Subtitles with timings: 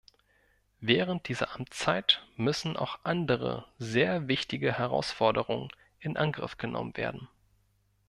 [0.79, 7.27] Während dieser Amtszeit müssen auch andere sehr wichtige Herausforderungen in Angriff genommen werden.